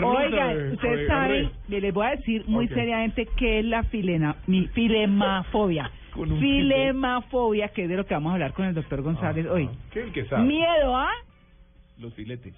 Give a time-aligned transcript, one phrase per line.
[0.00, 5.90] Oigan, ustedes saben, les voy a decir muy seriamente qué es la filena, mi filemafobia.
[6.14, 9.68] Filemafobia, que es de lo que vamos a hablar con el doctor González hoy.
[9.92, 10.44] ¿Qué es el que sabe?
[10.44, 11.08] Miedo a,
[11.98, 12.54] Los filetes.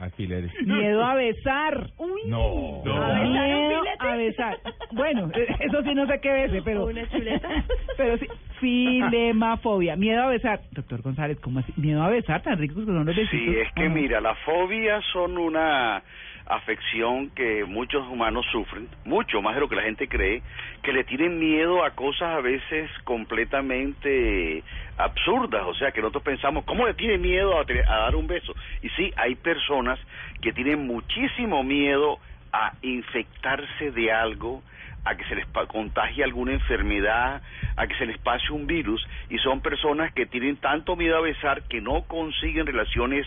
[0.00, 0.50] Alfileres.
[0.66, 1.90] miedo a besar.
[1.98, 2.82] Uy, No.
[2.84, 3.30] a No.
[3.30, 4.58] miedo a besar.
[4.92, 6.86] Bueno, eso sí no sé qué bese, pero.
[6.86, 7.48] Una chuleta.
[7.96, 8.26] Pero sí,
[8.64, 10.60] filemafobia, miedo a besar.
[10.72, 11.72] Doctor González, ¿cómo así?
[11.76, 13.30] Miedo a besar, tan ricos que son los besitos.
[13.30, 16.02] Sí, es que mira, las fobias son una
[16.46, 20.42] afección que muchos humanos sufren, mucho más de lo que la gente cree,
[20.82, 24.62] que le tienen miedo a cosas a veces completamente
[24.98, 28.54] absurdas, o sea, que nosotros pensamos, ¿cómo le tiene miedo a, a dar un beso?
[28.82, 29.98] Y sí, hay personas
[30.42, 32.18] que tienen muchísimo miedo
[32.52, 34.62] a infectarse de algo,
[35.04, 37.42] a que se les contagie alguna enfermedad,
[37.76, 41.20] a que se les pase un virus, y son personas que tienen tanto miedo a
[41.20, 43.26] besar que no consiguen relaciones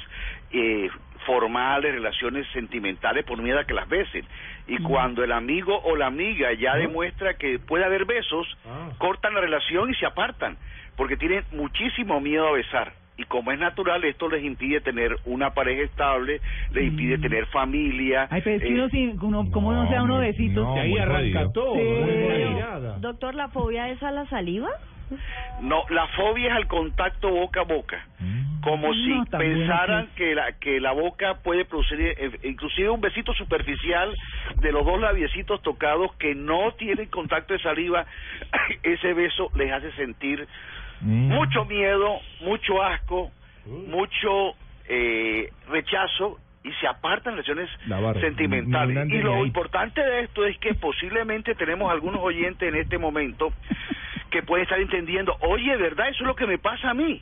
[0.52, 0.90] eh,
[1.26, 4.26] formales, relaciones sentimentales por miedo a que las besen.
[4.68, 8.90] Y cuando el amigo o la amiga ya demuestra que puede haber besos, Ah.
[8.98, 10.58] cortan la relación y se apartan,
[10.98, 12.92] porque tienen muchísimo miedo a besar.
[13.18, 16.40] Y como es natural, esto les impide tener una pareja estable,
[16.72, 18.28] les impide tener familia.
[18.30, 20.62] Ay, pero es que eh, uno, uno ¿cómo no, sea uno besito?
[20.62, 21.74] no, ahí arranca todo.
[21.74, 23.00] Sí.
[23.00, 24.70] Doctor, ¿la fobia es a la saliva?
[25.62, 28.06] No, la fobia es al contacto boca a boca.
[28.62, 33.00] Como si No, pensaran que que la, que la boca puede producir eh, inclusive un
[33.00, 34.14] besito superficial
[34.58, 38.06] de los dos labiecitos tocados que no tienen contacto de saliva,
[38.84, 40.46] ese beso les hace sentir
[41.02, 43.32] mucho miedo, mucho asco,
[43.66, 44.56] mucho
[44.88, 48.20] eh, rechazo y se apartan relaciones barra.
[48.20, 49.10] sentimentales.
[49.10, 49.44] Y lo ahí.
[49.44, 53.54] importante de esto es que posiblemente tenemos algunos oyentes en este momento
[54.30, 56.10] que pueden estar entendiendo, oye, ¿verdad?
[56.10, 57.22] Eso es lo que me pasa a mí.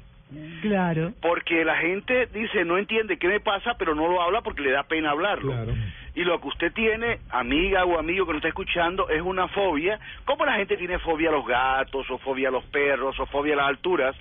[0.61, 1.13] Claro.
[1.21, 4.71] Porque la gente dice, no entiende qué me pasa, pero no lo habla porque le
[4.71, 5.51] da pena hablarlo.
[5.51, 5.73] Claro.
[6.15, 9.99] Y lo que usted tiene, amiga o amigo que nos está escuchando, es una fobia.
[10.23, 13.53] Como la gente tiene fobia a los gatos, o fobia a los perros, o fobia
[13.53, 14.15] a las alturas,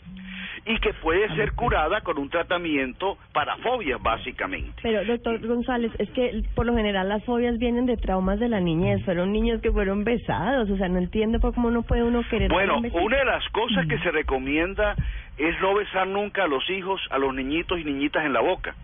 [0.66, 4.74] y que puede ser curada con un tratamiento para fobias, básicamente.
[4.82, 8.60] Pero, doctor González, es que por lo general las fobias vienen de traumas de la
[8.60, 9.04] niñez.
[9.04, 10.70] Fueron niños que fueron besados.
[10.70, 12.50] O sea, no entiendo por cómo no puede uno querer.
[12.50, 14.96] Bueno, un una de las cosas que se recomienda
[15.36, 18.74] es no besar nunca a los hijos, a los niñitos y niñitas en la boca,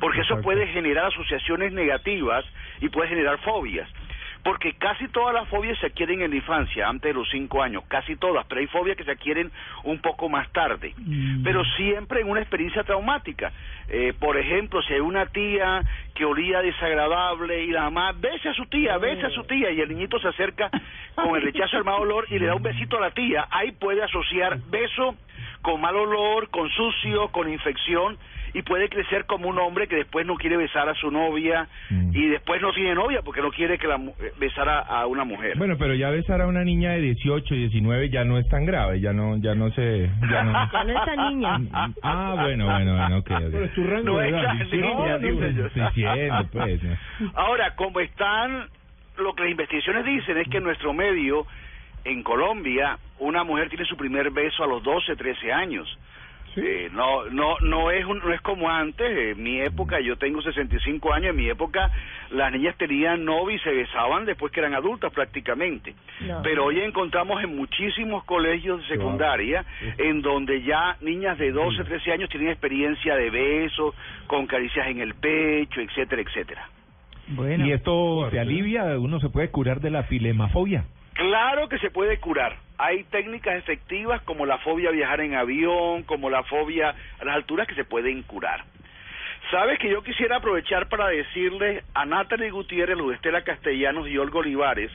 [0.00, 2.44] porque eso puede generar asociaciones negativas
[2.80, 3.88] y puede generar fobias.
[4.44, 7.82] Porque casi todas las fobias se adquieren en la infancia, antes de los cinco años,
[7.88, 9.50] casi todas, pero hay fobias que se adquieren
[9.82, 10.94] un poco más tarde,
[11.42, 13.52] pero siempre en una experiencia traumática.
[13.88, 15.82] Eh, por ejemplo, si hay una tía
[16.14, 19.80] que olía desagradable y la mamá besa a su tía, besa a su tía y
[19.80, 20.70] el niñito se acerca
[21.16, 23.72] con el rechazo del mal olor y le da un besito a la tía, ahí
[23.72, 25.16] puede asociar beso
[25.62, 28.16] con mal olor, con sucio, con infección
[28.58, 32.10] y puede crecer como un hombre que después no quiere besar a su novia Mm.
[32.14, 35.24] y después no tiene novia porque no quiere que la mu- eh, besara a una
[35.24, 35.56] mujer.
[35.56, 39.00] Bueno, pero ya besar a una niña de 18, 19 ya no es tan grave,
[39.00, 40.52] ya no, ya no se, ya no.
[40.72, 41.58] Ya no es tan niña.
[42.02, 43.30] Ah, bueno, bueno, bueno, ok.
[43.30, 43.48] okay.
[43.52, 44.54] Pero es tu rango No de edad.
[44.54, 46.80] no, se pues.
[47.34, 48.66] Ahora, como están,
[49.18, 51.46] lo que las investigaciones dicen es que en nuestro medio,
[52.04, 55.86] en Colombia, una mujer tiene su primer beso a los 12, 13 años.
[56.62, 59.36] Eh, no, no, no es un- no es como antes.
[59.36, 61.30] En mi época, yo tengo 65 años.
[61.30, 61.90] En mi época,
[62.30, 65.94] las niñas tenían novio y se besaban después que eran adultas prácticamente.
[66.20, 66.42] No.
[66.42, 69.64] Pero hoy encontramos en muchísimos colegios de secundaria
[69.98, 73.94] en donde ya niñas de 12, 13 años tienen experiencia de besos,
[74.26, 76.68] con caricias en el pecho, etcétera, etcétera.
[77.28, 77.66] Bueno.
[77.66, 78.98] ¿Y esto se alivia?
[78.98, 80.84] ¿Uno se puede curar de la filemafobia?
[81.14, 82.56] Claro que se puede curar.
[82.78, 87.34] Hay técnicas efectivas como la fobia a viajar en avión, como la fobia a las
[87.34, 88.62] alturas que se pueden curar.
[89.50, 94.40] Sabes que yo quisiera aprovechar para decirles a Natalie Gutiérrez, Luz Estela Castellanos y Olga
[94.40, 94.90] Olivares,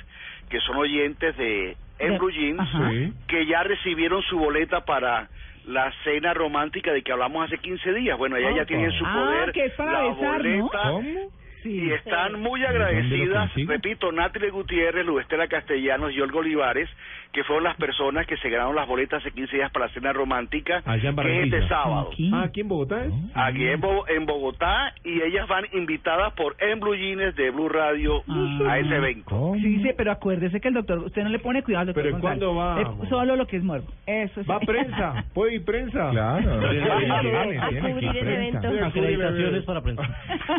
[0.49, 2.89] que son oyentes de Embru Jeans, Ajá.
[2.89, 3.13] Sí.
[3.27, 5.27] que ya recibieron su boleta para
[5.65, 8.17] la cena romántica de que hablamos hace 15 días.
[8.17, 10.67] Bueno, ellas ya tienen en su Ah, poder que es para la besar, ¿no?
[10.67, 10.83] boleta.
[10.89, 11.42] ¿Cómo?
[11.65, 16.89] Y están muy ¿Dónde lo agradecidas, repito, Natalie Gutiérrez, Lubestela Castellanos y Olga Olivares,
[17.31, 20.13] que fueron las personas que se ganaron las boletas hace 15 días para la cena
[20.13, 22.11] romántica, Allá en que es este sábado.
[22.31, 23.13] Ah, aquí en Bogotá es.
[23.33, 27.69] Aquí en, Bo- en Bogotá y ellas van invitadas por En Blue Jeans de Blue
[27.69, 28.21] Radio
[28.67, 29.53] a ese evento.
[29.55, 32.17] Sí, sí, pero acuérdese que el doctor, usted no le pone cuidado al doctor Pero
[32.17, 32.39] ¿y González.
[32.43, 32.81] cuándo va?
[32.81, 33.91] Eh, solo lo que es muerto.
[34.05, 34.47] Eso sí.
[34.49, 36.11] Va prensa, puede ir prensa.
[36.11, 36.69] Claro.
[36.69, 38.71] Tiene, A tiene, tiene que cubrir ir el evento.
[38.71, 39.65] Sí, a cubrir el evento.
[39.65, 40.03] para prensa.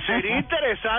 [0.07, 0.94] Sería interesante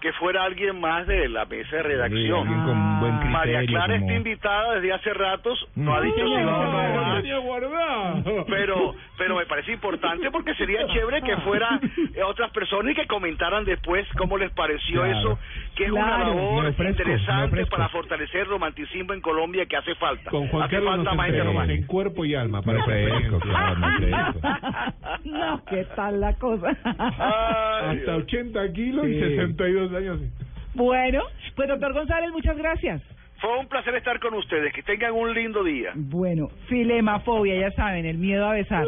[0.00, 2.40] que fuera alguien más de la mesa de redacción.
[2.46, 3.32] alguien con buen criterio.
[3.38, 8.44] María Clara como- está invitada desde hace ratos, no ha dicho si No, va guardado.
[8.46, 11.78] pero pero me parece importante porque sería chévere que fuera
[12.14, 15.18] eh, otras personas y que comentaran después cómo les pareció Claro.
[15.18, 15.38] eso,
[15.76, 20.30] que es una labor ofrezco, interesante para fortalecer el romanticismo en Colombia que hace falta.
[20.30, 23.76] Con Juan hace Carlos falta nos más en cuerpo y alma para ofrezco, claro,
[25.24, 26.76] no, ¿qué tal la cosa?
[26.84, 29.21] Ay, Hasta 80 kilos y.
[29.28, 30.20] 62 años.
[30.74, 31.22] bueno,
[31.56, 33.02] pues doctor González, muchas gracias.
[33.40, 35.90] Fue un placer estar con ustedes, que tengan un lindo día.
[35.96, 38.86] Bueno, filemafobia, ya saben, el miedo a besar.